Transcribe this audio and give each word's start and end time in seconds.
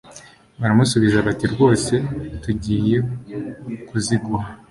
baramusubiza 0.59 1.17
bati 1.27 1.45
rwose 1.53 1.93
tugiye 2.43 2.95
kuziguha 3.87 4.47